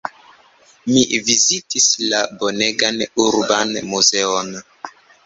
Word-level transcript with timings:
Mi 0.93 1.01
vizitis 1.27 1.89
la 2.13 2.21
bonegan 2.39 2.97
urban 3.27 3.77
muzeon. 3.93 4.51